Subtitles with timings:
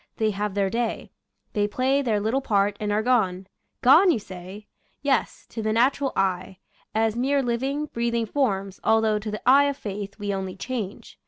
[0.17, 1.11] They have their day;
[1.53, 3.45] they play their little part, and are gone.
[3.83, 4.65] Gone, you say?
[5.03, 6.57] Yes, to the natural eye—
[6.95, 11.19] as mere living, breathing forms, although to the eye of faith we only change.